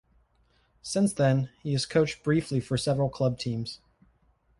Since 0.81 1.13
then, 1.13 1.51
he 1.61 1.73
has 1.73 1.85
coached 1.85 2.23
briefly 2.23 2.59
for 2.59 2.75
several 2.75 3.07
club 3.07 3.37
teams. 3.37 3.81